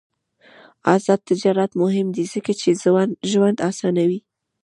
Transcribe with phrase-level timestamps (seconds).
[0.93, 2.69] آزاد تجارت مهم دی ځکه چې
[3.31, 4.19] ژوند اسانوي.